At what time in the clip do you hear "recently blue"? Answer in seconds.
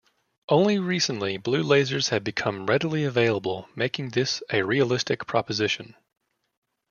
0.79-1.61